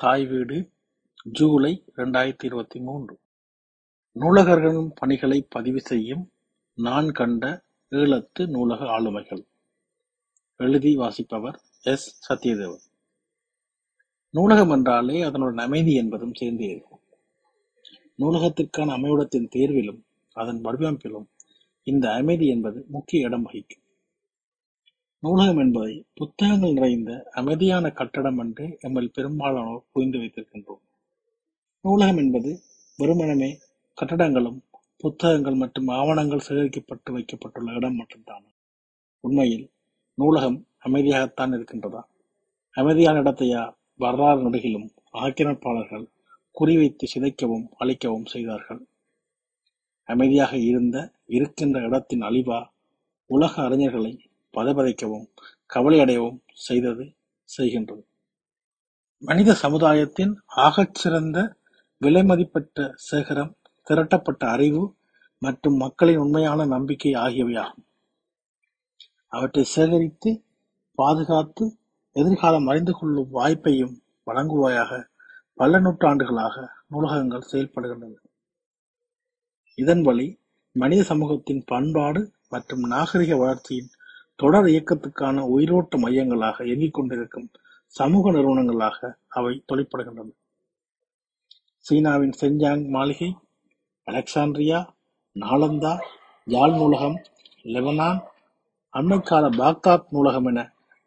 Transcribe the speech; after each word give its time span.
தாய் 0.00 0.26
வீடு 0.26 0.70
ஜூலை 1.24 1.84
இரண்டாயிரத்தி 1.96 2.44
இருபத்தி 2.44 2.80
மூன்று. 2.80 3.18
நூலகர்களின் 4.14 4.92
பணிகளை 4.94 5.46
பதிவு 5.50 5.80
செய்யும் 5.80 6.30
நான் 6.74 7.10
கண்ட 7.10 7.64
ஈழத்து 7.90 8.46
நூலக 8.46 8.84
ஆளுமைகள். 8.84 9.46
எழுதி 10.56 10.96
வாசிப்பவர் 10.96 11.60
எஸ். 11.82 12.32
சத்யதேவன். 12.32 12.80
நூலகம் 14.30 14.70
என்றாலே 14.70 15.22
அதனுடன் 15.22 15.66
அமைதி 15.66 15.94
என்பதும் 15.94 16.34
சேர்ந்தே 16.34 16.66
இருக்கும். 16.66 17.00
நூலகத்திற்கான 18.18 18.94
அமைவிடத்தின் 18.96 19.48
தேர்விலும் 19.56 20.04
அதன் 20.32 20.60
வடிவமைப்பிலும் 20.64 21.26
இந்த 21.82 22.12
அமைதி 22.12 22.46
என்பது 22.46 22.84
முக்கிய 22.88 23.26
இடம் 23.26 23.42
வகிக்கும். 23.42 23.82
நூலகம் 25.22 25.58
என்பதை 25.58 26.06
புத்தகங்கள் 26.14 26.72
நிறைந்த 26.72 27.30
அமைதியான 27.30 27.90
கட்டடம் 27.90 28.38
என்று 28.38 28.78
எம்மில் 28.80 29.10
பெரும்பாலானோர் 29.12 29.82
புரிந்து 29.92 30.18
வைத்திருக்கின்றோம். 30.18 30.80
நூலகம் 31.80 32.16
என்பது 32.16 32.62
வெறுமனமே 32.98 33.50
கட்டடங்களும் 33.98 34.62
புத்தகங்கள் 34.96 35.54
மற்றும் 35.54 35.88
ஆவணங்கள் 35.88 36.46
சேகரிக்கப்பட்டு 36.48 37.12
வைக்கப்பட்டுள்ள 37.12 37.72
இடம் 37.72 37.94
மட்டும்தான். 37.94 38.46
உண்மையில் 39.20 39.70
நூலகம் 40.14 40.66
அமைதியாகத்தான் 40.84 41.52
இருக்கின்றதா? 41.52 42.02
அமைதியான 42.70 43.20
இடத்தையா 43.20 43.74
வரலாறு 43.96 44.50
நடுகிலும் 44.50 44.88
ஆக்கிரமிப்பாளர்கள் 45.12 46.06
குறிவைத்து 46.60 47.04
சிதைக்கவும் 47.14 47.66
அழிக்கவும் 47.78 48.24
செய்தார்கள்? 48.24 48.82
அமைதியாக 50.04 50.56
இருந்த 50.56 51.14
இருக்கின்ற 51.26 51.80
இடத்தின் 51.80 52.20
அழிவா 52.20 52.70
உலக 53.26 53.62
அறிஞர்களை 53.68 54.12
பதைபதைக்கவும் 54.54 55.26
கவலையடையவும் 55.74 56.38
செய்தது 56.66 57.04
செய்கின்றது. 57.48 58.02
மனித 59.22 59.54
சமுதாயத்தின் 59.54 60.32
ஆகச்சிறந்த 60.56 61.38
விலைமதிப்பற்ற 62.00 62.94
சேகரம் 63.10 63.52
திரட்டப்பட்ட 63.86 64.42
அறிவு 64.48 64.82
மற்றும் 65.42 65.76
மக்களின் 65.76 66.16
உண்மையான 66.16 66.64
நம்பிக்கை 66.64 67.12
ஆகியவையாகும். 67.14 67.86
அவற்றை 69.32 69.64
சேகரித்து 69.64 70.30
பாதுகாத்து 70.98 71.64
எதிர்காலம் 72.16 72.66
அறிந்து 72.66 72.92
கொள்ளும் 72.92 73.30
வாய்ப்பையும் 73.32 73.94
வழங்குவாயாக 74.26 74.92
பல 75.54 75.78
நூற்றாண்டுகளாக 75.80 76.56
நூலகங்கள் 76.88 77.48
செயல்படுகின்றன. 77.52 78.14
இதன் 79.78 80.02
வழி 80.02 80.26
மனித 80.76 81.02
சமூகத்தின் 81.02 81.62
பண்பாடு 81.66 82.20
மற்றும் 82.48 82.80
நாகரிக 82.80 83.36
வளர்ச்சியின் 83.36 83.90
தொடர் 84.42 84.68
இயக்கத்துக்கான 84.72 85.42
உயிரோட்ட 85.56 85.96
மையங்களாக 86.04 86.64
இயங்கிக் 86.66 86.94
கொண்டிருக்கும் 86.94 87.48
சமூக 87.94 88.32
நிறுவனங்களாக 88.32 88.98
அவை 89.28 89.52
தொழிற்படுகின்றன. 89.68 90.28
சீனாவின் 91.86 92.34
செஞ்சாங் 92.40 92.82
மாளிகை 92.88 93.30
அலெக்சாண்ட்ரியா 94.06 94.80
நாலந்தா 95.36 95.92
யாழ் 96.46 96.74
நூலகம் 96.74 97.16
லெபனான் 97.74 98.20
அண்மைக்கால 98.94 99.44
பாக்தாத் 99.60 100.08
நூலகம் 100.10 100.48
என 100.50 100.60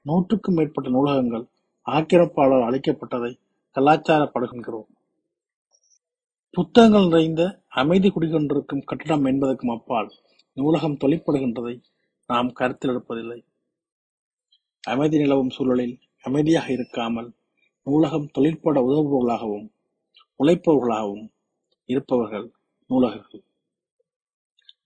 நூற்றுக்கும் 0.06 0.58
மேற்பட்ட 0.58 0.90
நூலகங்கள் 0.90 1.45
ஆக்கிரமிப்பாளர் 1.86 2.68
அளிக்கப்பட்டதை 2.68 3.31
கலாச்சாரப்படுகின்றோம். 3.75 4.90
புத்தகங்கள் 6.58 7.08
நிறைந்த 7.08 7.42
அமைதி 7.81 8.09
குடிகொண்டிருக்கும் 8.09 8.86
கட்டடம் 8.86 9.25
என்பதற்கும் 9.25 9.73
அப்பால் 9.75 10.09
நூலகம் 10.58 11.00
தொழிற்படுகின்றதை 11.03 11.75
நாம் 12.29 12.49
கருத்தில் 12.52 12.91
எடுப்பதில்லை. 12.91 13.39
அமைதி 14.83 15.17
நிலவும் 15.17 15.49
சூழலில் 15.49 15.95
அமைதியாக 16.23 16.67
இருக்காமல் 16.71 17.29
நூலகம் 17.88 18.27
தொழிற்பட 18.31 18.77
உதவுபவர்களாகவும் 18.81 19.67
உழைப்பவர்களாகவும் 20.39 21.25
இருப்பவர்கள் 21.89 22.47
நூலகர்கள். 22.89 23.44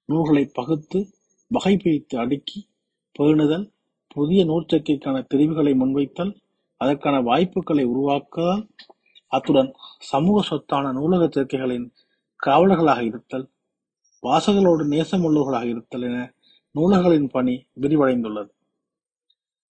நூல்களை 0.05 0.43
பகுத்து 0.49 0.99
வகை 1.51 1.73
பிரித்து 1.77 2.15
அடுக்கி 2.17 2.59
பேணுதல் 3.15 3.65
புதிய 4.07 4.41
நூற்சேர்க்கைக்கான 4.45 5.17
தெரிவுகளை 5.27 5.73
முன்வைத்தல் 5.73 6.33
அதற்கான 6.81 7.15
வாய்ப்புகளை 7.21 7.83
உருவாக்குதல் 7.83 8.63
அத்துடன் 9.31 9.71
சமூக 10.11 10.37
சொத்தான 10.49 10.91
நூலக 10.91 11.23
சேர்க்கைகளின் 11.27 11.87
காவலர்களாக 12.39 13.01
இருத்தல் 13.01 13.45
வாசகர்களோடு 14.23 14.83
நேசமுள்ளவர்களாக 14.85 15.65
இருத்தல் 15.65 16.01
என 16.01 16.17
நூலகங்களின் 16.75 17.29
பணி 17.29 17.67
விரிவடைந்துள்ளது. 17.81 18.51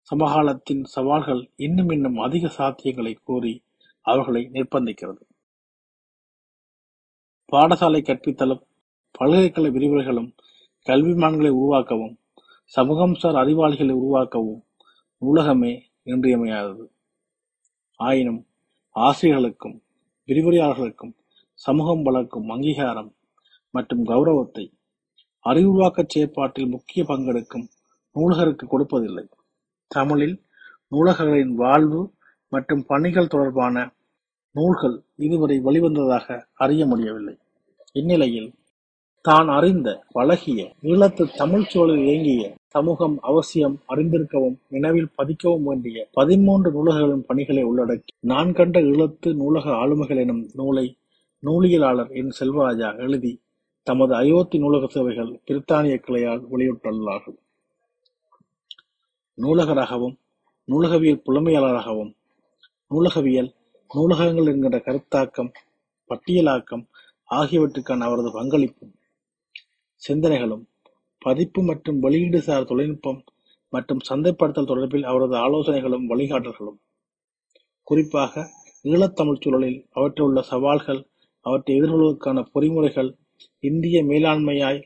சமகாலத்தின் 0.09 0.83
சவால்கள் 0.83 1.51
இன்னும் 1.55 1.89
இன்னும் 1.89 2.17
அதிக 2.17 2.47
சாத்தியங்களை 2.47 3.15
கோரி 3.23 3.63
அவர்களை 4.01 4.41
நிர்பந்திக்கிறது. 4.53 5.21
பாடசாலை 7.51 8.01
கற்பித்தலும் 8.01 8.63
பல்கலைக்கழக 9.11 9.73
விரிவுரைகளும் 9.77 10.29
கல்விமான்களை 10.85 11.51
உருவாக்கவும் 11.61 12.15
சமூகம்சார் 12.75 13.39
அறிவாளிகளை 13.43 13.93
உருவாக்கவும் 13.93 14.61
நூலகமே 15.21 15.73
இன்றியமையாதது. 16.03 16.85
ஆயினும் 17.99 18.47
ஆசிரியர்களுக்கும் 18.95 19.77
விரிவுரையாளர்களுக்கும் 20.27 21.13
சமூகம் 21.53 22.01
வளர்க்கும் 22.01 22.49
அங்கீகாரம் 22.49 23.15
மற்றும் 23.71 24.03
கௌரவத்தை 24.03 24.65
அறிவுருவாக்கச் 25.45 26.13
செயற்பாட்டில் 26.13 26.73
முக்கிய 26.75 27.01
பங்கெடுக்கும் 27.03 27.65
நூலகருக்கு 28.15 28.65
கொடுப்பதில்லை. 28.67 29.25
தமிழில் 29.91 30.35
நூலகர்களின் 30.91 31.55
வாழ்வு 31.55 32.01
மற்றும் 32.51 32.83
பணிகள் 32.87 33.31
தொடர்பான 33.33 33.75
நூல்கள் 34.55 34.95
இதுவரை 35.17 35.57
வெளிவந்ததாக 35.59 36.27
அறிய 36.55 36.81
முடியவில்லை. 36.85 37.35
இந்நிலையில் 37.95 38.49
தான் 39.25 39.47
அறிந்த 39.49 39.89
பழகிய 40.13 40.59
ஈழத்து 40.83 41.23
தமிழ் 41.37 41.69
சூழலில் 41.71 42.03
இயங்கிய 42.05 42.43
சமூகம் 42.67 43.15
அவசியம் 43.21 43.75
அறிந்திருக்கவும் 43.87 44.57
நினைவில் 44.67 45.09
பதிக்கவும் 45.17 45.63
வேண்டிய 45.63 46.03
பதிமூன்று 46.13 46.69
நூலகர்களின் 46.71 47.25
பணிகளை 47.25 47.63
உள்ளடக்கி 47.63 48.13
நான் 48.23 48.51
கண்ட 48.51 48.79
ஈழத்து 48.81 49.31
நூலக 49.33 49.71
ஆளுமைகள் 49.75 50.21
எனும் 50.21 50.43
நூலை 50.53 50.85
நூலியலாளர் 51.43 52.11
என் 52.11 52.31
செல்வராஜா 52.39 52.89
எழுதி 52.97 53.33
தமது 53.87 54.15
அயோத்தி 54.15 54.57
நூலக 54.59 54.87
சேவைகள் 54.87 55.41
பிரித்தானிய 55.45 55.95
கிளையால் 55.97 56.41
வெளியிட்டுள்ளார்கள் 56.49 57.37
நூலகராகவும் 59.37 60.15
நூலகவியல் 60.67 61.23
புலமையாளராகவும் 61.25 62.11
நூலகவியல் 62.91 63.49
நூலகங்கள் 63.91 64.49
என்கின்ற 64.51 64.77
கருத்தாக்கம் 64.77 65.51
பட்டியலாக்கம் 66.09 66.83
ஆகியவற்றுக்கான 67.29 68.05
அவரது 68.05 68.29
பங்களிப்பும் 68.31 68.93
சிந்தனைகளும் 70.01 70.63
பதிப்பு 71.21 71.61
மற்றும் 71.61 71.99
வெளியீடு 71.99 72.41
சார் 72.41 72.63
தொழில்நுட்பம் 72.63 73.23
மற்றும் 73.73 74.01
சந்தைப்படுத்தல் 74.09 74.67
தொடர்பில் 74.67 75.03
அவரது 75.03 75.35
ஆலோசனைகளும் 75.35 76.05
வழிகாட்டல்களும். 76.09 76.79
குறிப்பாக 77.83 78.43
ஈழத்தமிழ் 78.85 79.41
சூழலில் 79.43 79.79
அவற்றில் 79.93 80.25
உள்ள 80.25 80.41
சவால்கள் 80.41 81.01
அவற்றை 81.45 81.73
எதிர்கொள்வதற்கான 81.77 82.43
பொறிமுறைகள் 82.53 83.09
இந்திய 83.65 83.97
மேலாண்மையாய் 84.03 84.81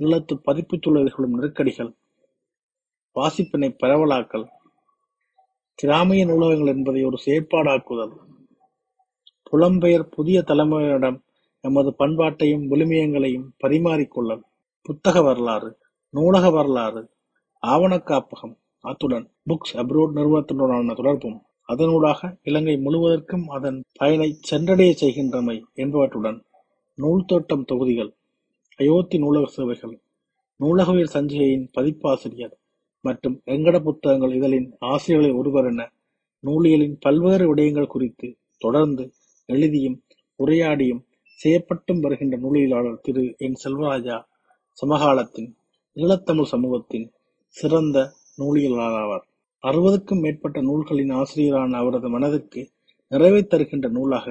ஈழத்து 0.00 0.34
பதிப்புச் 0.44 0.88
எதிர்கொள்ளும் 0.92 1.36
நெருக்கடிகள் 1.36 1.92
வாசிப்பினை 3.16 3.70
பரவலாக்கல் 3.74 4.46
கிராமிய 5.78 6.22
நூலகங்கள் 6.24 6.72
என்பதை 6.72 7.02
ஒரு 7.04 7.18
செயற்பாடாக்குதல் 7.24 8.14
புலம்பெயர் 9.46 10.06
புதிய 10.08 10.38
தலைமுறையிடம் 10.42 11.18
எமது 11.64 11.90
பண்பாட்டையும் 11.98 12.64
விழுமியங்களையும் 12.66 13.48
பரிமாறிக்கொள்ளல் 13.58 14.44
புத்தக 14.86 15.16
வரலாறு 15.22 15.70
நூலக 16.14 16.46
வரலாறு 16.50 17.02
ஆவண 17.62 17.92
காப்பகம் 18.02 18.54
அத்துடன் 18.84 19.26
புக்ஸ் 19.48 19.74
அப்ரோட் 19.76 20.16
நிறுவனத்துடனான 20.16 20.94
தொடர்பும் 20.94 21.38
அதனூடாக 21.68 22.30
இலங்கை 22.42 22.74
முழுவதற்கும் 22.76 23.44
அதன் 23.48 23.78
பயனை 23.98 24.28
சென்றடைய 24.40 24.92
செய்கின்றமை 25.00 25.56
என்பவற்றுடன் 25.74 26.38
நூல் 26.98 27.24
தோட்டம் 27.24 27.64
தொகுதிகள் 27.64 28.10
அயோத்தி 28.78 29.18
நூலக 29.18 29.46
சேவைகள் 29.46 29.94
நூலகவியல் 30.60 31.14
சஞ்சிகையின் 31.14 31.66
பதிப்பாசிரியர் 31.72 32.54
மற்றும் 33.04 33.42
வெங்கட 33.46 33.76
புத்தகங்கள் 33.82 34.34
இதழின் 34.34 34.68
ஆசிரியர்களில் 34.84 35.34
ஒருவர் 35.34 35.64
என 35.64 35.82
நூலியலின் 36.44 36.96
பல்வேறு 37.00 37.44
விடயங்கள் 37.48 37.86
குறித்து 37.86 38.28
தொடர்ந்து 38.58 39.04
எழுதியும் 39.48 39.96
உரையாடியும் 40.40 41.02
செய்யப்பட்டும் 41.40 42.00
வருகின்ற 42.00 42.36
நூலியலாளர் 42.36 43.00
திரு. 43.00 43.24
என். 43.38 43.56
செல்வராஜா 43.64 44.16
சமகாலத்தின் 44.78 45.50
ஈழத்தமிழ் 45.96 46.52
சமூகத்தின் 46.52 47.06
சிறந்த 47.56 47.98
நூலியலாளர் 48.38 49.26
அறுபதுக்கும் 49.64 50.22
மேற்பட்ட 50.24 50.60
நூல்களின் 50.60 51.12
ஆசிரியரான 51.12 51.76
அவரது 51.76 52.08
மனதுக்கு 52.08 52.62
நிறைவை 53.12 53.42
தருகின்ற 53.46 53.88
நூலாக 53.88 54.26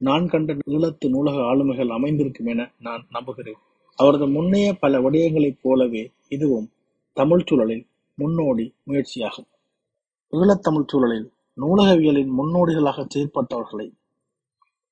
நான் 0.00 0.26
கண்ட 0.26 0.52
ஈழத்து 0.70 1.08
நூலக 1.08 1.36
ஆளுமைகள் 1.50 1.88
அமைந்திருக்கும் 1.88 2.46
என 2.46 2.70
நான் 2.78 3.02
நம்புகிறேன். 3.10 3.60
அவரது 4.00 4.26
முன்னைய 4.26 4.68
பல 4.72 5.00
விடயங்களைப் 5.00 5.60
போலவே 5.62 6.02
இதுவும் 6.28 6.68
தமிழ் 7.16 7.46
சூழலில் 7.48 7.84
முன்னோடி 8.18 8.66
முயற்சியாகும் 8.84 9.48
ஈழத்தமிழ் 10.32 10.90
சூழலில் 10.90 11.26
நூலகவியலின் 11.58 12.30
முன்னோடிகளாக 12.38 12.98
செயற்பட்டவர்களை 13.14 13.86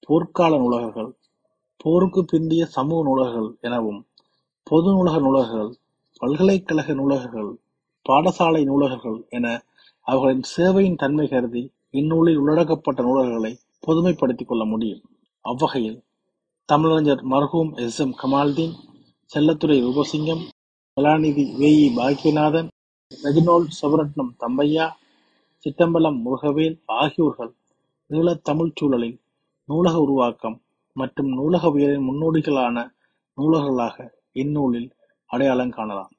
போர்க்கால 0.09 0.59
நூலகர்கள், 0.59 1.11
போருக்கு 1.77 2.21
பிந்திய 2.25 2.65
சமூக 2.67 3.01
நூலகர்கள் 3.03 3.51
எனவும் 3.61 4.01
பொது 4.67 4.91
நூலக 4.93 5.17
நூலகர்கள், 5.19 5.71
பல்கலைக்கழக 6.21 6.95
நூலகர்கள், 6.95 7.51
பாடசாலை 8.07 8.63
நூலகர்கள் 8.65 9.19
என 9.29 9.47
அவர்களின் 10.07 10.45
சேவையின் 10.57 10.97
தன்மை 10.97 11.27
கருதி 11.29 11.63
இந்நூலில் 11.91 12.41
உள்ளடக்கப்பட்ட 12.41 13.01
நூலகர்களை 13.03 13.53
பொதுமைப்படுத்திக் 13.87 14.51
கொள்ள 14.51 14.65
முடியும். 14.65 15.03
அவ்வகையில் 15.45 15.99
தமிழறிஞர் 16.69 17.23
மர்ஹூம் 17.31 17.73
எஸ். 17.77 18.01
எம். 18.01 18.15
கமால்தீன் 18.23 18.75
செல்லத்துரை 19.35 19.77
ரூபசிங்கம், 19.85 20.43
கலாநிதி 20.97 21.43
வேயி 21.59 21.89
பாக்கியநாதன், 21.97 22.69
ரெஜினோல்ட் 23.23 23.75
சுவரட்னம் 23.83 24.31
தம்பையா, 24.41 24.87
சிற்றம்பலம் 25.65 26.19
முருகவேல் 26.25 26.77
ஆகியோர்கள் 26.93 27.53
ஈழத் 28.11 28.45
தமிழ்ச் 28.45 28.77
சூழலில் 28.77 29.19
நூலக 29.69 30.01
உருவாக்கம் 30.01 30.57
மற்றும் 30.97 31.31
நூலகவியலின் 31.33 32.07
முன்னோடிகளான 32.09 32.77
நூலகர்களாக 33.39 33.97
இந்நூலில் 34.33 34.89
அடையாளம் 35.31 35.71
காணலாம். 35.71 36.13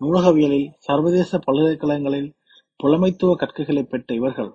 நூலகவியலில் 0.00 0.68
சர்வதேச 0.78 1.38
பல்கலைக்கழகங்களில் 1.38 2.30
புலமைத்துவ 2.82 3.34
கற்கைகளைப் 3.34 3.90
பெற்ற 3.90 4.14
இவர்கள், 4.14 4.52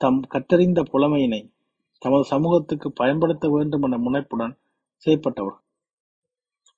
தம் 0.00 0.22
கற்றறிந்த 0.28 0.82
புலமையினை 0.92 1.42
தமது 2.02 2.24
சமூகத்துக்குப் 2.30 2.96
பயன்படுத்த 2.96 3.48
வேண்டுமென 3.48 3.98
முனைப்புடன் 3.98 4.54
செயற்பட்டவர்கள். 5.06 5.64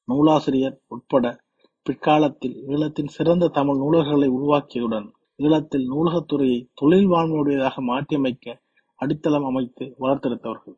நூலாசிரியர் 0.09 0.81
உட்பட 0.87 1.39
பிற்காலத்தில் 1.83 2.65
ஈழத்தின் 2.69 3.07
சிறந்த 3.07 3.49
தமிழ் 3.49 3.77
நூலகர்களை 3.77 4.29
உருவாக்கியதுடன், 4.29 5.07
ஈழத்தில் 5.39 5.87
நூலகத் 5.87 6.27
துறையை 6.27 6.69
தொழில் 6.75 7.09
வாழ்மையுடையதாக 7.11 7.75
மாற்றியமைக்க 7.81 8.47
அடித்தளம் 8.95 9.45
அமைத்து 9.45 9.97
வளர்த்தெடுத்தவர்கள். 10.01 10.77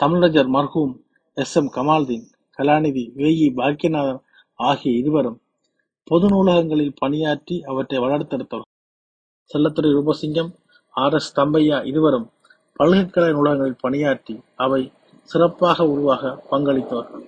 தமிழறிஞர் 0.00 0.50
மர்ஹூம் 0.52 0.94
எஸ். 1.34 1.56
எம். 1.56 1.70
கமால்தீன் 1.74 2.26
கலாநிதி 2.58 3.12
வே. 3.14 3.28
இ. 3.30 3.52
பாக்கியநாதன் 3.54 4.22
ஆகிய 4.54 4.96
இருவரும் 4.96 5.38
பொது 6.04 6.28
நூலகங்களில் 6.28 6.94
பணியாற்றி 6.96 7.62
அவற்றை 7.62 7.98
வளர்த்தெடுத்தவர்கள். 7.98 8.74
செல்லத்துறை 9.50 9.90
ரூபசிங்கம், 9.98 10.50
ஆர். 10.94 11.14
எஸ். 11.14 11.40
தம்பையா 11.40 11.86
இருவரும் 11.86 12.30
பல்கலைக்கழக 12.72 13.32
நூலகங்களில் 13.32 13.80
பணியாற்றி 13.80 14.40
அவை 14.56 14.92
சிறப்பாக 15.22 15.88
உருவாக 15.88 16.44
பங்களித்தவர்கள். 16.50 17.24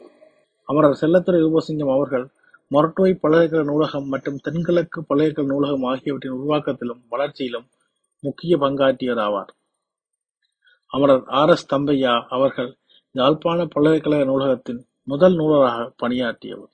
அமரர் 0.70 0.98
செல்லத்துறை 1.00 1.38
ரூபசிங்கம் 1.44 1.92
அவர்கள் 1.92 2.26
மொரட்டோய் 2.70 3.20
பல்கலைக்கழக 3.20 3.70
நூலகம் 3.70 4.08
மற்றும் 4.08 4.36
தென்கிழக்கு 4.36 5.04
பல்கலைக்கழக 5.04 5.52
நூலகம் 5.52 5.82
ஆகியவற்றின் 5.82 6.32
உருவாக்கத்திலும் 6.32 7.00
வளர்ச்சியிலும் 7.08 7.66
முக்கிய 8.24 8.56
பங்காற்றியவராவார். 8.56 9.50
அமரர் 10.92 11.24
ஆர். 11.40 11.48
எஸ். 11.48 11.74
தம்பையா 11.74 12.22
அவர்கள் 12.28 12.70
யாழ்ப்பாண 13.14 13.66
பல்கலைக்கழக 13.66 14.24
நூலகத்தின் 14.24 14.80
முதல் 15.02 15.36
நூலராக 15.36 15.78
பணியாற்றியவர். 15.96 16.72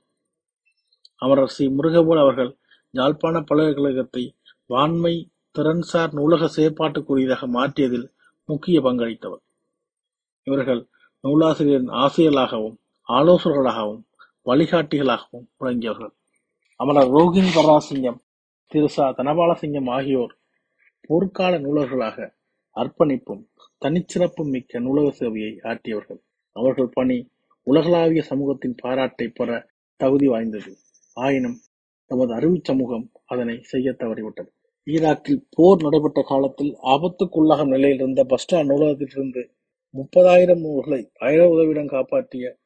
அமரர் 1.22 1.48
சி. 1.48 1.68
முருகபோல் 1.68 2.18
அவர்கள் 2.18 2.50
யாழ்ப்பாண 2.94 3.36
பல்கலைக்கழகத்தை 3.40 4.24
வான்மை 4.70 5.14
திறன்சார் 5.54 6.12
நூலக 6.12 6.44
செயற்பாட்டுக்குரியதாக 6.56 7.46
மாற்றியதில் 7.48 8.06
முக்கிய 8.48 8.80
பங்களித்தவர். 8.80 9.42
இவர்கள் 10.46 10.82
நூலாசிரியரின் 11.24 11.92
ஆசிரியர்களாகவும், 12.02 12.76
ஆலோசகர்களாகவும், 13.08 14.02
வழிகாட்டிகளாகவும் 14.44 15.46
விளங்கியவர்கள். 15.60 16.12
அமரர் 16.76 17.10
ரோகிணி 17.10 17.48
பராசிங்கம் 17.54 18.18
திரு. 18.66 18.88
தனபாலசிங்கம் 18.96 19.90
ஆகியோர் 19.90 20.38
போர்க்கால 21.08 21.58
நூலகர்களாக 21.58 22.34
அர்ப்பணிப்பும், 22.76 23.46
தனிச்சிறப்பும் 23.84 24.50
மிக்க 24.50 24.78
நூலக 24.78 25.24
சேவையை 25.24 25.58
ஆற்றியவர்கள். 25.62 26.20
அவர்கள் 26.52 26.88
பணி 26.88 27.28
உலகளாவிய 27.62 28.22
சமூகத்தின் 28.22 28.74
பாராட்டை 28.76 29.28
பெற 29.28 29.68
தகுதி 29.96 30.26
வாய்ந்தது. 30.26 30.76
ஆயினும் 31.12 31.56
நமது 32.06 32.34
அறிவுச் 32.34 32.64
சமூகம் 32.64 33.10
அதனை 33.24 33.58
செய்யத் 33.62 34.02
தவறிவிட்டது. 34.02 34.48
ஈராக்கில் 34.86 35.44
போர் 35.50 35.82
நடைபெற்ற 35.82 36.24
காலத்தில் 36.26 36.76
ஆபத்துக்குள்ளாகும் 36.82 37.68
நிலையில் 37.68 37.98
இருந்த 37.98 38.24
பஸ்டா 38.24 38.64
நூலகத்திலிருந்து 38.64 39.50
முப்பதாயிரம் 39.94 40.60
நூல்களை 40.60 41.10
அயல 41.18 41.48
உதவியுடன் 41.48 41.86
காப்பாற்றிய 41.86 42.56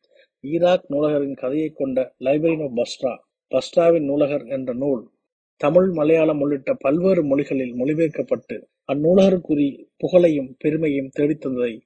ஈராக் 0.43 0.85
நூலகரின் 0.89 1.35
கதையைக் 1.35 1.77
கொண்ட 1.77 2.15
லைப்ரரி 2.21 2.63
ஆஃப் 2.63 2.77
பஸ்ரா, 2.77 3.19
பஸ்ராவின் 3.51 4.05
நூலகர் 4.05 4.45
என்ற 4.47 4.73
நூல் 4.73 5.11
தமிழ், 5.57 5.91
மலையாளம் 5.91 6.41
உள்ளிட்ட 6.41 6.75
பல்வேறு 6.75 7.25
மொழிகளில் 7.25 7.75
மொழிபெயர்க்கப்பட்டு 7.75 8.67
அந்நூலகருக்குரிய 8.93 9.85
புகழையும் 9.97 10.57
பெருமையும் 10.59 11.11
தேடித்தந்ததை 11.19 11.81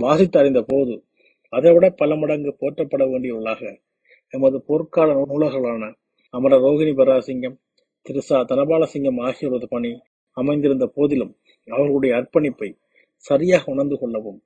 வாசித்தறிந்த 0.00 0.64
போது, 0.66 1.04
அதைவிட 1.48 1.90
பல 1.90 2.16
மடங்கு 2.16 2.56
போற்றப்பட 2.60 3.04
வேண்டியவர்களாக 3.04 3.80
எமது 4.28 4.62
போர்க்கால 4.68 5.24
நூலகர்களான 5.28 5.94
அமர 6.30 6.58
ரோகிணி 6.58 6.94
பராசிங்கம் 6.94 7.56
திருசா 8.02 8.44
தனபாலசிங்கம் 8.44 9.20
ஆகியோரது 9.20 9.64
பணி 9.68 10.00
அமைந்திருந்த 10.32 10.86
போதிலும், 10.86 11.36
அவர்களுடைய 11.66 12.14
அர்ப்பணிப்பை 12.16 12.78
சரியாக 13.16 13.72
உணர்ந்து 13.72 13.98
கொள்ளவும், 13.98 14.42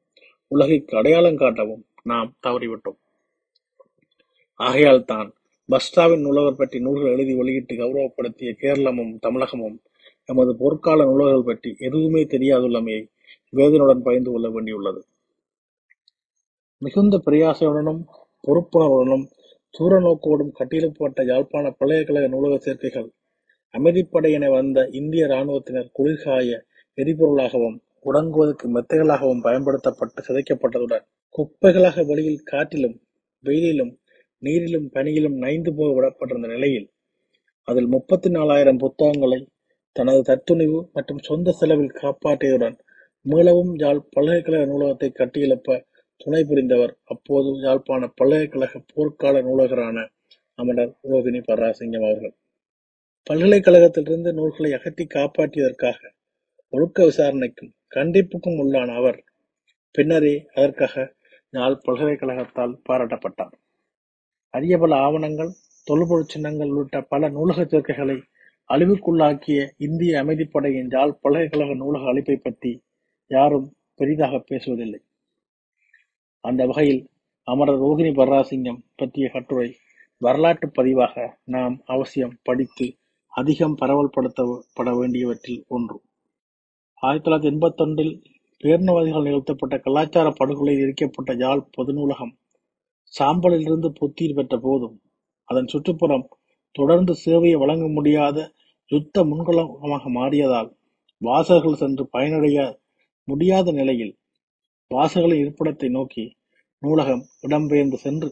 உலகிற்கு 0.47 0.97
அடையாளம் 0.97 1.39
காட்டவும் 1.39 1.83
நாம் 2.03 2.35
தவறிவிட்டோம். 2.47 3.03
ஆகையால்தான் 4.61 5.29
பஸ்டாவின் 5.69 6.21
நூலகர் 6.21 6.56
பற்றி 6.56 6.81
நூல்கள் 6.81 7.12
எழுதி 7.12 7.35
வெளியிட்டு 7.35 7.75
கௌரவப்படுத்திய 7.75 8.53
கேரளமும், 8.53 9.19
தமிழகமும் 9.27 9.77
எமது 10.25 10.53
போர்க்கால 10.53 11.05
நூலகர்கள் 11.05 11.45
பற்றி 11.45 11.77
எதுவுமே 11.79 12.23
தெரியாதுள்ளமையை 12.23 13.03
வேதனுடன் 13.56 14.03
பயந்து 14.03 14.31
கொள்ள 14.31 14.49
வேண்டியுள்ளது. 14.49 15.01
மிகுந்த 16.79 17.23
பிரயாசையுடனும், 17.27 18.01
பொறுப்புணர்வுடனும், 18.45 19.27
தூரநோக்கோடும் 19.79 20.53
கட்டியெழுப்பப்பட்ட 20.59 21.25
யாழ்ப்பாண 21.25 21.71
பல்கலைக்கழக 21.71 22.27
நூலக 22.27 22.56
சேர்க்கைகள் 22.59 23.09
அமைதிப்படை 23.75 24.31
என 24.33 24.49
வந்த 24.51 24.89
இந்திய 24.93 25.27
இராணுவத்தினர் 25.27 25.91
குளிர்காய 25.99 26.59
எரிபொருளாகவும், 26.99 27.77
உடங்குவதற்கு 28.05 28.67
மெத்தைகளாகவும் 28.75 29.41
பயன்படுத்தப்பட்டு 29.41 30.23
சிதைக்கப்பட்டதுடன், 30.29 31.05
குப்பைகளாக 31.39 32.06
வெளியில் 32.06 32.43
காற்றிலும், 32.45 32.97
வெயிலிலும், 33.45 33.93
நீரிலும், 34.46 34.88
பனியிலும் 34.94 35.37
நைந்து 35.37 35.70
போக 35.75 35.91
விடப்பட்டிருந்த 35.94 36.49
நிலையில், 36.49 36.88
அதில் 37.69 37.87
முப்பத்தி 37.87 38.29
நாலாயிரம் 38.31 38.76
புத்தகங்களை 38.76 39.41
தனது 39.96 40.20
தத்துணிவு 40.31 40.79
மற்றும் 40.93 41.23
சொந்த 41.23 41.52
செலவில் 41.52 41.99
காப்பாற்றியதுடன், 42.02 42.76
மீளவும் 43.26 43.75
யாழ் 43.76 44.00
பல்கலைக்கழக 44.11 44.64
நூலகத்தை 44.64 45.11
கட்டியெழுப்ப 45.12 45.79
துணை 46.20 46.41
புரிந்தவர் 46.44 46.93
அப்போது 47.05 47.51
யாழ்ப்பாண 47.60 48.03
பல்கலைக்கழக 48.15 48.81
போர்க்கால 48.93 49.43
நூலகரான 49.43 49.98
அமரர் 50.58 50.93
ரோகிணி 51.10 51.41
பராசிங்கம் 51.41 52.06
அவர்கள். 52.08 52.34
பல்கலைக்கழகத்திலிருந்து 53.27 54.31
நூல்களை 54.32 54.70
அகற்றி 54.72 55.05
காப்பாற்றியதற்காக 55.15 56.01
ஒழுக்க 56.72 56.98
விசாரணைக்கும், 57.05 57.72
கண்டிப்புக்கும் 57.96 58.60
உள்ளான 58.63 58.94
அவர், 58.94 59.19
பின்னரே 59.94 60.34
அதற்காக 60.55 60.94
யாழ் 61.53 61.82
பல்கலைக்கழகத்தால் 61.86 62.74
பாராட்டப்பட்டார். 62.89 63.55
அரிய 64.55 64.79
பல 64.79 64.96
ஆவணங்கள், 64.96 65.51
தொல்பொருள் 65.84 66.27
சின்னங்கள் 66.27 66.69
உள்ளிட்ட 66.69 67.01
பல 67.01 67.29
நூலகச் 67.29 67.75
சேர்க்கைகளை 67.75 68.23
அழிவுக்குள்ளாக்கிய 68.69 69.69
இந்திய 69.79 70.25
அமைதிப்படையின் 70.25 70.91
யாழ் 70.91 71.19
பல்கலைக்கழக 71.20 71.75
நூலக 71.75 72.13
அழிப்பைப் 72.13 72.43
பற்றி 72.43 72.82
யாரும் 73.27 73.77
பெரிதாகப் 73.94 74.46
பேசுவதில்லை. 74.51 75.01
அந்த 76.41 76.67
வகையில் 76.67 77.08
அமரர் 77.44 77.81
ரோகிணி 77.81 78.13
பர்ராசிங்கம் 78.15 78.81
பற்றிய 78.96 79.29
கட்டுரை 79.29 79.77
வரலாற்றுப் 80.19 80.81
பதிவாக 80.81 81.37
நாம் 81.44 81.82
அவசியம் 81.87 82.39
படித்து 82.43 82.94
அதிகம் 83.29 83.77
பரவல்படுத்தப்பட 83.81 84.91
வேண்டியவற்றில் 84.93 85.67
ஒன்று. 85.67 86.01
ஆயிரத்தி 86.94 87.31
தொள்ளாயிரத்தி 87.31 87.53
எண்பத்தி 87.53 87.56
எண்பத்தொன்றில் 87.56 88.15
பேரினவாதிகளால் 88.65 89.23
நிகழ்த்தப்பட்ட 89.23 89.77
கலாச்சாரப் 89.77 90.37
படுகொலையில் 90.37 90.84
எரிக்கப்பட்ட 90.87 91.37
யாழ் 91.37 91.69
பொது 91.73 91.93
நூலகம் 91.93 92.34
சாம்பலிலிருந்து 93.13 93.89
புத்துயிர் 93.93 94.34
பெற்ற 94.34 94.58
போதும், 94.58 94.96
அதன் 95.49 95.67
சுற்றுப்புறம் 95.67 96.29
தொடர்ந்து 96.73 97.15
சேவையை 97.25 97.58
வழங்க 97.58 97.89
முடியாத 97.89 98.55
யுத்த 98.91 99.25
முன்களமாக 99.25 100.08
மாறியதால், 100.08 100.70
வாசகர்கள் 101.23 101.77
சென்று 101.77 102.06
பயனடைய 102.06 102.58
முடியாத 103.25 103.73
நிலையில், 103.73 104.19
வாசகர்களின் 104.91 105.43
இருப்பிடத்தை 105.44 105.89
நோக்கி 105.91 106.25
நூலகம் 106.82 107.23
இடம்பெயர்ந்து 107.43 107.94
சென்று, 107.94 108.29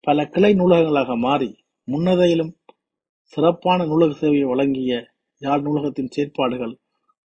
பல 0.00 0.26
கிளை 0.26 0.54
நூலகங்களாக 0.54 1.16
மாறி, 1.16 1.50
முன்னதையிலும் 1.88 2.52
சிறப்பான 3.24 3.84
நூலக 3.84 4.26
சேவையை 4.26 4.46
வழங்கிய 4.48 4.92
யாழ் 5.38 5.62
நூலகத்தின் 5.62 6.10
செயற்பாடுகள் 6.10 6.74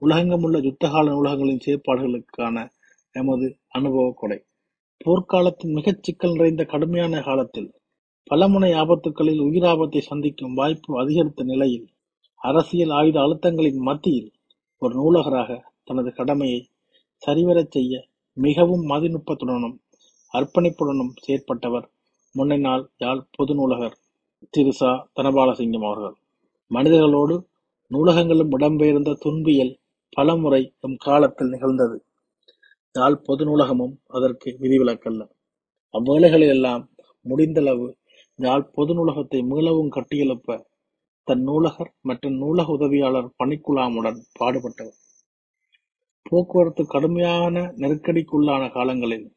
உலகெங்குமுள்ள 0.01 0.57
யுத்தகால 0.59 1.09
நூலகங்களின் 1.09 1.63
செயற்பாடுகளுக்கான 1.65 2.67
எமது 3.15 3.59
அனுபவக் 3.67 4.17
கொடை. 4.17 4.37
போர்க்காலத்தின் 5.01 5.73
மிகச் 5.73 6.03
சிக்கல் 6.03 6.31
நிறைந்த 6.31 6.63
கடுமையான 6.65 7.21
காலத்தில், 7.21 7.67
பலமுனை 8.23 8.71
ஆபத்துக்களில் 8.73 9.41
உயிராபத்தை 9.41 10.01
சந்திக்கும் 10.01 10.53
வாய்ப்பு 10.53 10.99
அதிகரித்த 10.99 11.43
நிலையில், 11.43 11.87
அரசியல் 12.41 12.89
ஆயுத 12.89 13.19
அழுத்தங்களின் 13.19 13.81
மத்தியில் 13.81 14.29
ஒரு 14.81 14.93
நூலகராக 14.95 15.49
தனது 15.83 16.13
கடமையை 16.13 16.59
சரிவரச் 17.27 17.71
செய்ய 17.71 17.93
மிகவும் 18.37 18.83
மதிநுட்பத்துடனும் 18.89 19.77
அர்ப்பணிப்புடனும் 20.33 21.13
செயற்பட்டவர் 21.25 21.87
முன்னைநாள் 22.35 22.83
யாழ் 22.97 23.23
பொது 23.31 23.55
நூலகர் 23.55 23.95
திரு 24.49 24.71
ச. 24.71 24.83
தனபாலசிங்கம் 25.15 25.85
அவர்கள். 25.85 26.15
மனிதர்களோடு 26.71 27.35
நூலகங்களும் 27.91 28.51
இடம்பெயர்ந்த 28.51 29.17
துன்பியல் 29.25 29.73
பலமுறை 30.17 30.61
எம் 30.79 30.97
காலத்தில் 30.97 31.47
நிகழ்ந்தது. 31.47 31.97
யாழ் 32.95 33.23
பொது 33.25 33.43
நூலகமும் 33.45 33.95
அதற்கு 34.07 34.49
விதிவிலக்கல்ல. 34.61 35.21
அவ்வேளைகளிலெல்லாம் 35.93 36.83
முடிந்தளவு 37.25 37.87
யாழ் 38.39 38.69
பொது 38.75 38.93
நூலகத்தை 38.93 39.39
மீளவும் 39.43 39.93
கட்டியெழுப்ப 39.95 40.57
தன் 41.27 41.43
நூலகர் 41.43 41.91
மற்றும் 42.01 42.35
நூலக 42.35 42.67
உதவியாளர் 42.71 43.29
பணிக்குழாமுடன் 43.39 44.19
பாடுபட்டவர். 44.39 44.97
போக்குவரத்து 46.25 46.83
கடுமையான 46.85 47.55
நெருக்கடிக்குள்ளான 47.81 48.63
காலங்களில் 48.69 49.27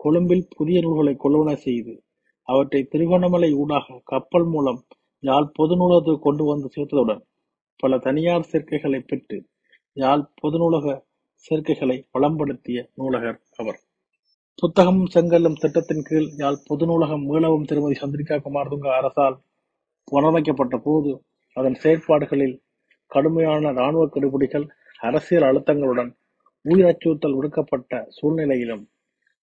கொழும்பில் 0.00 0.46
புதிய 0.56 0.78
நூல்களை 0.80 1.14
கொள்வன 1.16 1.50
செய்து 1.58 1.94
அவற்றை 2.48 2.80
திருகோணமலை 2.82 3.50
ஊடாக 3.54 3.98
கப்பல் 4.04 4.46
மூலம் 4.46 4.80
யாழ் 5.22 5.54
பொது 5.54 5.74
நூலகத்துக்கு 5.76 6.26
கொண்டு 6.26 6.44
வந்து 6.44 6.68
சேர்த்ததுடன் 6.68 7.22
பல 7.80 7.98
தனியார் 7.98 8.48
சேர்க்கைகளை 8.52 9.00
பெற்று 9.02 9.38
யாழ் 9.96 10.24
பொது 10.40 10.58
நூலக 10.58 10.86
சேர்க்கைகளை 11.44 11.96
வளம்படுத்திய 12.12 12.78
நூலகர் 12.94 13.38
அவர். 13.56 13.78
புத்தகமும் 14.58 15.10
செங்கல்லும் 15.14 15.58
திட்டத்தின் 15.58 16.06
கீழ் 16.08 16.28
யாழ் 16.36 16.64
பொது 16.66 16.86
நூலகம் 16.86 17.24
மீளவும் 17.30 17.66
திருமதி 17.66 17.96
சந்திரிகா 18.00 18.36
குமார்துங்க 18.46 18.88
அரசால் 18.96 19.36
புனரமைக்கப்பட்ட 20.04 20.76
போது 20.78 21.10
அதன் 21.56 21.78
செயற்பாடுகளில் 21.82 22.56
கடுமையான 23.12 23.72
இராணுவ 23.72 24.04
கெடுபிடிகள் 24.06 24.66
அரசியல் 25.00 25.46
அழுத்தங்களுடன் 25.48 26.10
உயிர் 26.64 26.88
அச்சுறுத்தல் 26.90 27.36
விடுக்கப்பட்ட 27.36 28.00
சூழ்நிலையிலும் 28.08 28.84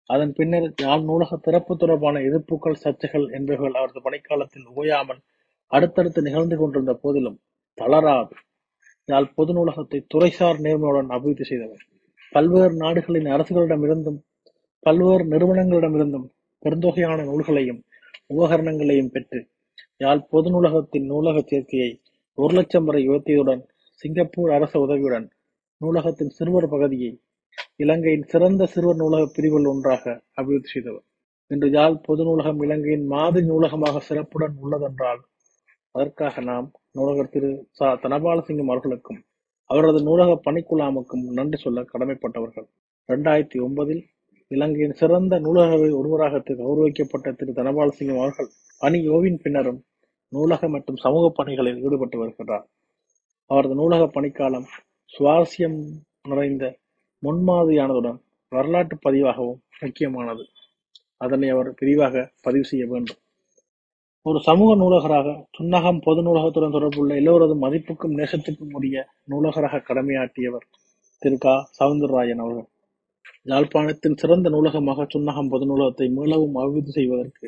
அதன் 0.10 0.34
பின்னர் 0.34 0.68
யாழ் 0.82 1.02
நூலக 1.02 1.38
திறப்பு 1.38 1.74
தொடர்பான 1.78 2.20
எதிர்ப்புகள் 2.20 2.82
சர்ச்சைகள் 2.84 3.26
என்பவைகள் 3.38 3.78
அவரது 3.80 4.02
பணிக்காலத்தில் 4.02 4.68
ஓயாமல் 4.76 5.22
அடுத்தடுத்து 5.72 6.22
நிகழ்ந்து 6.22 6.58
கொண்டிருந்த 6.58 6.94
போதிலும் 7.04 7.40
தளராது. 7.78 8.36
யாழ் 9.08 9.34
பொது 9.36 9.52
நூலகத்தை 9.54 10.00
துறைசார் 10.14 10.60
நேர்மையுடன் 10.66 11.12
அபிவிருத்தி 11.16 11.44
செய்தவர். 11.44 11.84
பல்வேறு 12.32 12.74
நாடுகளின் 12.74 13.28
அரசுகளிடமிருந்தும் 13.34 14.18
பல்வேறு 14.80 15.24
நிறுவனங்களிடமிருந்தும் 15.26 16.26
பெருந்தொகையான 16.64 17.20
நூல்களையும் 17.24 17.82
உபகரணங்களையும் 18.28 19.12
பெற்று 19.12 19.40
யாழ் 19.98 20.28
பொது 20.30 20.50
நூலகத்தின் 20.50 21.06
நூலக 21.06 21.44
சேர்க்கையை 21.52 21.92
ஒரு 22.38 22.54
லட்சம் 22.54 22.86
வரை 22.86 23.02
உயர்த்தியதுடன் 23.10 23.62
சிங்கப்பூர் 24.02 24.52
அரச 24.52 24.74
உதவியுடன் 24.80 25.28
நூலகத்தின் 25.82 26.34
சிறுவர் 26.38 26.70
பகுதியை 26.70 27.12
இலங்கையின் 27.76 28.28
சிறந்த 28.28 28.66
சிறுவர் 28.66 28.96
நூலக 28.96 29.24
பிரிவுகள் 29.36 29.66
ஒன்றாக 29.66 30.04
அபிவிருத்தி 30.34 30.70
செய்தவர். 30.70 31.06
இன்று 31.52 31.68
யாழ் 31.70 32.04
பொது 32.08 32.24
நூலகம் 32.24 32.62
இலங்கையின் 32.62 33.06
மாதிரி 33.06 33.46
நூலகமாக 33.48 34.02
சிறப்புடன் 34.10 34.56
உள்ளதென்றால் 34.64 35.22
அதற்காக 35.96 36.42
நாம் 36.42 36.68
நூலகர் 36.92 37.30
திரு 37.30 37.50
சா 37.72 37.88
தனபாலசிங்கம் 38.04 38.72
அவர்களுக்கும் 38.74 39.20
அவரது 39.70 40.00
நூலக 40.02 40.32
பணிக்குழாமுக்கும் 40.48 41.24
நன்றி 41.38 41.58
சொல்ல 41.58 41.82
கடமைப்பட்டவர்கள். 41.82 42.68
இரண்டாயிரத்தி 43.10 43.58
ஒன்பதில் 43.68 44.04
இலங்கையின் 44.52 44.98
சிறந்த 45.02 45.40
நூலக 45.40 45.78
ஒருவராக 46.00 46.42
கௌரவிக்கப்பட்ட 46.48 47.32
திரு 47.32 47.52
தனபாலசிங்கம் 47.52 48.22
அவர்கள் 48.24 48.50
பணி 48.82 49.00
ஓவின் 49.08 49.40
பின்னரும் 49.44 49.80
நூலக 50.34 50.68
மற்றும் 50.70 50.96
சமூக 50.96 51.26
பணிகளில் 51.36 51.82
ஈடுபட்டு 51.82 52.18
வருகிறார். 52.18 52.66
அவரது 53.50 53.76
நூலக 53.76 54.04
பணிக்காலம் 54.08 54.68
சுவாரஸ்யம் 55.14 55.80
நிறைந்த 56.30 56.66
முன்மாதிரியானதுடன் 57.24 58.20
வரலாற்று 58.52 58.98
பதிவாகவும் 59.06 59.62
முக்கியமானது. 59.80 60.44
அதனை 61.18 61.50
அவர் 61.50 61.70
விரிவாக 61.80 62.32
பதிவு 62.42 62.64
செய்ய 62.64 62.86
வேண்டும். 62.86 63.20
ஒரு 64.26 64.40
சமூக 64.40 64.70
நூலகராக 64.76 65.28
சுன்னகம் 65.52 66.00
பொது 66.00 66.22
நூலகத்துடன் 66.22 66.76
தொடர்புள்ள 66.76 67.12
எல்லோரது 67.16 67.56
மதிப்புக்கும் 67.56 68.16
நேசத்துக்கும் 68.18 68.72
உரிய 68.72 68.96
நூலகராக 69.32 69.82
கடமையாற்றியவர் 69.90 70.66
திரு. 71.22 71.38
க. 71.38 71.48
சவுந்தரராயன் 71.80 72.42
அவர்கள். 72.42 72.68
யாழ்ப்பாணத்தின் 73.46 74.18
சிறந்த 74.18 74.50
நூலகமாக 74.50 75.06
சுன்னகம் 75.14 75.50
பொது 75.50 75.66
நூலகத்தை 75.66 76.08
மீளவும் 76.10 76.58
அபிவிருத்தி 76.58 76.92
செய்வதற்கு 76.92 77.48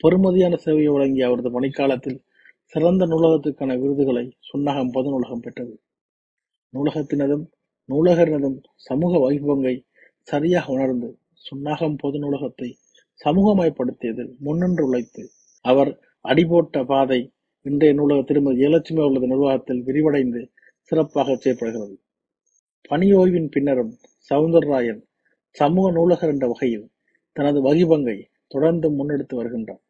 பெருமதியான 0.00 0.58
சேவையை 0.64 0.92
வழங்கிய 0.92 1.28
அவரது 1.28 1.50
பணிக்காலத்தில் 1.50 2.18
சிறந்த 2.72 3.04
நூலகத்துக்கான 3.06 3.76
விருதுகளை 3.82 4.24
சுன்னகம் 4.40 4.92
பொது 4.92 5.10
நூலகம் 5.10 5.40
பெற்றது. 5.40 5.74
நூலகத்தினதும் 6.74 7.44
நூலகரினதும் 7.88 8.58
சமூக 8.88 9.12
வைபவங்கை 9.26 9.74
சரியாக 10.28 10.72
உணர்ந்து 10.72 11.10
சுன்னாகம் 11.44 11.98
பொது 11.98 12.18
நூலகத்தை 12.18 12.68
சமூகமயப்படுத்தியதில் 13.20 14.32
முன்னின்று 14.38 14.82
உழைத்து 14.88 15.22
அவர் 15.70 15.90
அடிபோட்ட 16.24 16.84
பாதை 16.84 17.20
இன்றைய 17.66 17.92
நூலக 17.94 18.20
திருமதி 18.22 18.58
ஜெயலட்சுமி 18.60 19.00
அவர்களது 19.02 19.26
நிர்வாகத்தில் 19.26 19.82
விரிவடைந்து 19.86 20.40
சிறப்பாக 20.90 21.36
செயற்படுகிறது. 21.36 21.96
பணியோய்வின் 22.90 23.48
பின்னரும் 23.48 23.92
சவுந்தரராயன் 24.30 25.00
சமூக 25.56 25.86
நூலகர் 25.90 26.32
என்ற 26.32 26.46
வகையில் 26.48 26.86
தனது 27.36 27.58
வகிபங்கை 27.62 28.18
தொடர்ந்து 28.46 28.88
முன்னெடுத்து 28.90 29.34
வருகின்றார். 29.40 29.82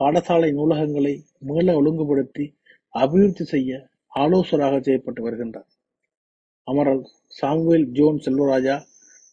பாடசாலை 0.00 0.50
நூலகங்களை 0.58 1.14
மீள 1.48 1.66
ஒழுங்குபடுத்தி 1.80 2.44
அபிவிருத்தி 2.94 3.44
செய்ய 3.44 3.70
ஆலோசகராக 4.14 4.76
செய்யப்பட்டு 4.80 5.20
வருகின்றார். 5.26 5.68
அமரர் 6.66 7.02
சாமுவேல் 7.38 7.86
ஜோன் 7.90 8.18
செல்வராஜா 8.26 8.76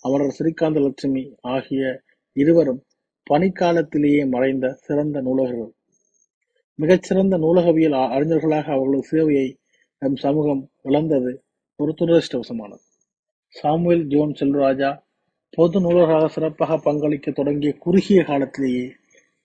அமரர் 0.05 0.35
ஸ்ரீகாந்த 0.37 0.79
லட்சுமி 0.81 1.23
ஆகிய 1.53 1.81
இருவரும் 2.35 2.81
பணிக்காலத்திலேயே 3.29 4.29
மறைந்த 4.29 4.73
சிறந்த 4.73 5.21
நூலகர்கள். 5.21 5.71
மிகச்சிறந்த 6.75 7.37
நூலகவியல் 7.37 7.97
அறிஞர்களாக 8.15 8.67
அவர்களது 8.75 9.03
சேவையை 9.11 9.47
நம் 10.01 10.15
சமூகம் 10.15 10.63
இழந்தது 10.81 11.31
ஒரு 11.79 11.91
துரதிருஷ்டவசமானது 11.99 12.83
சாமுவேல் 13.55 14.03
ஜோன் 14.03 14.33
செல்வராஜா 14.39 14.89
பொது 15.49 15.79
நூலகராக 15.79 16.25
சிறப்பாக 16.25 16.77
பங்களிக்க 16.77 17.31
தொடங்கிய 17.31 17.71
குறுகிய 17.73 18.23
காலத்திலேயே 18.23 18.85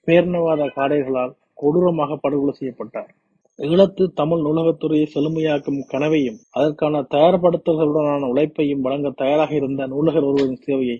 பேரினவாத 0.08 0.68
காடைகளால் 0.76 1.32
கொடூரமாக 1.54 2.16
படுகொலை 2.16 2.54
செய்யப்பட்டார். 2.58 3.10
ஈழத்து 3.58 4.04
தமிழ் 4.14 4.38
நூலகத்துறையை 4.38 5.06
செழுமையாக்கும் 5.14 5.80
கனவையும் 5.86 6.38
அதற்கான 6.50 7.02
தயார்படுத்தல்களுடனான 7.14 8.28
உழைப்பையும் 8.28 8.80
வழங்க 8.80 9.10
தயாராக 9.10 9.54
இருந்த 9.54 9.86
நூலகர் 9.86 10.22
ஒருவரின் 10.22 10.64
சேவையை 10.66 10.98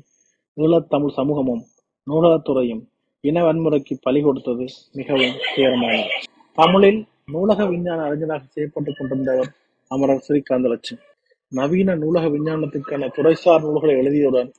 ஈழத் 0.57 0.89
தமிழ் 0.89 1.17
சமூகமும் 1.19 1.65
நூலகத்துறையும் 2.11 2.83
இன 3.21 3.53
வன்முறைக்கு 3.53 3.95
பலி 4.03 4.23
கொடுத்தது 4.23 4.65
மிகவும் 4.93 5.35
துயரமானது. 5.57 6.09
தமிழில் 6.55 7.07
நூலக 7.33 7.67
விஞ்ஞான 7.67 8.03
அறிஞராக 8.03 8.45
செய்யப்பட்டுக் 8.49 8.97
கொண்டிருந்தவர் 8.99 9.51
அமரர் 9.89 10.25
ஸ்ரீகாந்தலட்சுமி. 10.29 11.01
நவீன 11.49 11.95
நூலக 11.95 12.29
விஞ்ஞானத்திற்கான 12.29 13.09
துறைசார் 13.17 13.61
நூல்களை 13.61 13.95
எழுதியதுடன் 13.95 14.53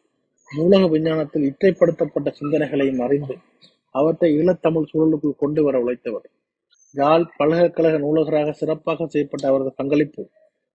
நூலக 0.58 0.88
விஞ்ஞானத்தில் 0.88 1.54
இற்றைப்படுத்தப்பட்ட 1.54 2.32
சிந்தனைகளையும் 2.32 3.00
அறிந்து 3.00 3.38
அவற்றை 3.92 4.38
ஈழத்தமிழ் 4.38 4.90
சூழலுக்குள் 4.94 5.36
கொண்டு 5.38 5.64
வர 5.64 5.84
உழைத்தவர். 5.84 6.28
யாழ் 6.92 7.26
பல்கலைக்கழக 7.38 7.98
நூலகராக 7.98 8.52
சிறப்பாக 8.52 9.08
செய்யப்பட்ட 9.08 9.48
அவரது 9.48 9.74
பங்களிப்பு 9.76 10.30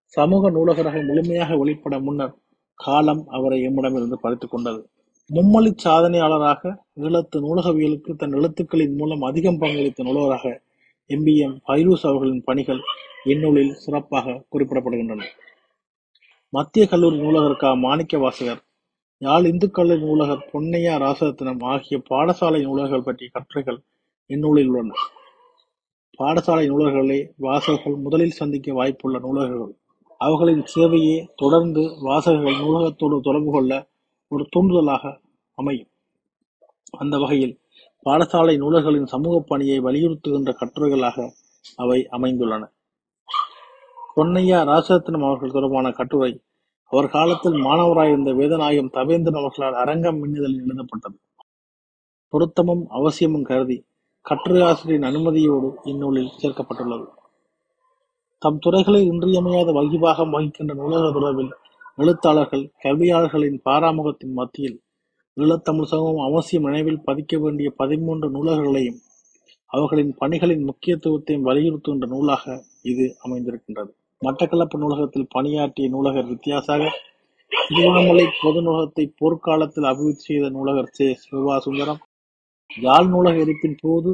சமூக 0.04 0.50
நூலகராக 0.50 1.06
முழுமையாக 1.06 1.56
வெளிப்பட 1.56 1.98
முன்னர் 1.98 2.34
காலம் 2.74 3.24
அவரை 3.28 3.68
எம்மிடமிருந்து 3.68 4.16
பறித்துக் 4.20 4.50
கொண்டது. 4.50 4.88
மும்மொழி 5.34 5.74
சாதனையாளராக 5.84 6.78
ஈழத்து 7.00 7.36
நூலகவியலுக்கு 7.36 8.14
தன் 8.14 8.32
எழுத்துக்களின் 8.32 8.96
மூலம் 8.96 9.22
அதிகம் 9.22 9.60
பங்களித்த 9.60 10.02
நூலகராக 10.02 10.62
எம்பிஎம் 11.08 11.54
பைரூஸ் 11.68 12.06
அவர்களின் 12.06 12.42
பணிகள் 12.44 12.80
இந்நூலில் 13.24 13.72
சிறப்பாக 13.74 14.44
குறிப்பிடப்படுகின்றன. 14.52 15.22
மத்திய 16.48 16.86
கல்லூரி 16.86 17.16
நூலகர் 17.16 17.56
க 17.56 17.76
மாணிக்க 17.76 18.18
வாசகர்? 18.18 18.64
யாழ் 19.18 19.44
இந்து 19.44 19.70
கல்லூரி 19.70 20.00
நூலகர் 20.00 20.48
பொன்னையா 20.52 20.94
ராசரத்னம் 21.04 21.64
ஆகிய 21.64 22.02
பாடசாலை 22.10 22.62
நூலகர்கள் 22.62 23.02
பற்றிய 23.02 23.30
கட்டுரைகள் 23.32 23.82
இந்நூலில் 24.26 24.66
உள்ளன. 24.66 24.92
பாடசாலை 26.18 26.66
நூலகர்களே 26.70 27.30
வாசகர்கள் 27.36 27.96
முதலில் 27.96 28.30
சந்திக்க 28.30 28.72
வாய்ப்புள்ள 28.72 29.20
நூலகர்கள். 29.20 29.72
அவர்களின் 30.18 30.64
சேவையே 30.74 31.26
தொடர்ந்து 31.36 31.96
வாசகர்கள் 32.00 32.60
நூலகத்தோடு 32.60 33.20
தொடர்பு 33.20 33.52
கொள்ள 33.52 33.90
ஒரு 34.28 34.46
தூண்டுதலாக 34.56 35.20
அமையும். 35.54 35.88
அந்த 36.90 37.18
வகையில் 37.18 37.60
பாடசாலை 38.04 38.56
நூலகர்களின் 38.56 39.06
சமூக 39.06 39.44
பணியை 39.46 39.80
வலியுறுத்துகின்ற 39.80 40.52
கட்டுரைகளாக 40.60 41.30
அவை 41.76 42.08
அமைந்துள்ளன. 42.10 42.72
பொன்னையா 44.16 44.58
ராசரத்னம் 44.64 45.26
அவர்கள் 45.26 45.50
தொடர்பான 45.50 45.90
கட்டுரை 45.90 46.42
அவர் 46.86 47.08
காலத்தில் 47.08 47.52
மாணவராயிருந்த 47.52 48.30
வேதநாயகம் 48.34 48.90
தவேந்திரன் 48.90 49.38
அவர்களால் 49.38 49.74
அரங்கம் 49.74 50.24
மின்னுதலில் 50.24 50.62
எழுதப்பட்டது. 50.62 51.18
பொருத்தமும் 52.32 52.86
அவசியமும் 52.88 53.42
கருதி 53.42 53.84
கட்டுரையாசிரியரின் 54.30 55.08
அனுமதியோடு 55.10 55.74
இந்நூலில் 55.82 56.30
சேர்க்கப்பட்டுள்ளது. 56.42 57.06
தம் 58.38 58.58
துறைகளில் 58.58 59.04
இன்றியமையாத 59.04 59.72
வகிபாகம் 59.72 60.30
வகிக்கின்ற 60.30 60.74
நூலக 60.74 61.18
தொடர்பில் 61.18 61.50
எழுத்தாளர்கள் 61.96 62.72
கல்வியாளர்களின் 62.84 63.60
பாராமுகத்தின் 63.64 64.32
மத்தியில் 64.32 64.81
ஈழத்தமிழ் 65.36 65.90
சமூகம் 65.92 66.26
அவசியம் 66.26 66.66
நினைவில் 66.68 67.04
பதிக்க 67.04 67.38
வேண்டிய 67.38 67.68
பதிமூன்று 67.78 68.26
நூலகர்களையும் 68.30 68.98
அவர்களின் 69.70 70.12
பணிகளின் 70.18 70.64
முக்கியத்துவத்தையும் 70.64 71.46
வலியுறுத்துகின்ற 71.46 72.06
நூலாக 72.06 72.44
இது 72.82 73.04
அமைந்திருக்கின்றது. 73.24 73.90
மட்டக்களப்பு 74.22 74.76
நூலகத்தில் 74.78 75.30
பணியாற்றிய 75.30 75.86
நூலகர் 75.88 76.28
வித்தியாசாகர் 76.28 76.98
திருவண்ணாமலை 77.52 78.26
பொது 78.42 78.60
நூலகத்தை 78.62 79.04
போர்க்காலத்தில் 79.20 79.88
அபிவிருத்தி 79.90 80.24
செய்த 80.24 80.46
நூலகர் 80.48 80.90
சே. 80.90 81.08
சிவா 81.22 81.56
சுந்தரம் 81.58 82.00
யாழ் 82.70 83.08
நூலக 83.08 83.34
எரிப்பின் 83.44 83.78
போது 83.82 84.10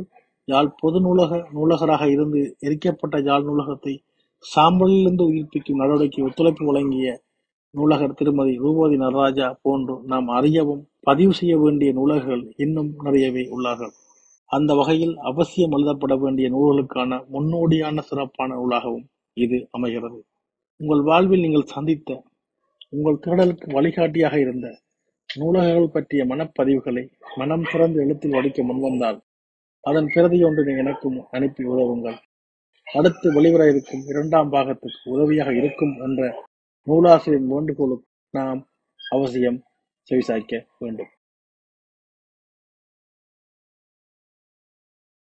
யாழ் 0.49 0.71
பொது 0.81 0.99
நூலக 1.01 1.41
நூலகராக 1.53 2.05
இருந்து 2.11 2.41
எரிக்கப்பட்ட 2.61 3.17
யாழ் 3.23 3.47
நூலகத்தை 3.49 3.95
சாம்பலிலிருந்து 4.45 5.25
உயிர்ப்பிக்கும் 5.31 5.81
நடவடிக்கை 5.83 6.23
ஒத்துழைப்பு 6.25 6.65
வழங்கிய 6.65 7.09
நூலகர் 7.79 8.19
திருமதி 8.19 8.53
ரூபதி 8.65 8.97
நடராஜா 9.05 9.49
போன்று 9.67 9.95
நாம் 10.13 10.29
அறியவும் 10.39 10.83
பதிவு 11.09 11.33
செய்ய 11.39 11.55
வேண்டிய 11.63 11.91
நூலகர்கள் 11.99 12.45
இன்னும் 12.65 12.91
நிறையவே 13.07 13.45
உள்ளார்கள். 13.57 13.93
அந்த 14.51 14.71
வகையில் 14.81 15.15
அவசியம் 15.31 15.75
எழுதப்பட 15.77 16.15
வேண்டிய 16.25 16.49
நூல்களுக்கான 16.55 17.21
முன்னோடியான 17.35 18.03
சிறப்பான 18.11 18.51
நூலாகவும் 18.61 19.07
இது 19.37 19.59
அமைகிறது. 19.77 20.19
உங்கள் 20.81 21.03
வாழ்வில் 21.11 21.45
நீங்கள் 21.45 21.73
சந்தித்த 21.75 22.11
உங்கள் 22.97 23.23
தேடலுக்கு 23.25 23.67
வழிகாட்டியாக 23.77 24.37
இருந்த 24.45 24.67
நூலகங்கள் 25.31 25.95
பற்றிய 25.97 26.23
மனப்பதிவுகளை 26.31 27.05
மனம் 27.41 27.67
திறந்து 27.71 27.99
எழுத்தில் 28.05 28.37
வடிக்க 28.37 28.63
முன்வந்தால் 28.69 29.19
அதன் 29.85 30.09
பிரதி 30.15 30.39
ஒன்றினை 30.47 30.75
எனக்கும் 30.83 31.19
அனுப்பி 31.37 31.63
உதவுங்கள். 31.73 32.19
அடுத்து 32.87 33.29
வெளிவர 33.37 33.63
இருக்கும் 33.73 34.05
இரண்டாம் 34.13 34.53
பாகத்துக்கு 34.55 35.03
உதவியாக 35.15 35.51
இருக்கும் 35.61 35.95
என்ற 36.07 36.31
நூலாசிரியர் 36.87 37.47
வேண்டுகோளுக்கு 37.47 38.09
நாம் 38.35 38.61
அவசியம் 39.11 39.61
செவிசாய்க்க 40.11 40.67
வேண்டும். 40.79 41.13